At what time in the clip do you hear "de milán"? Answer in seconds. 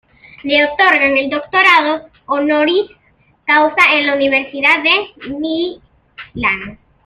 4.81-6.79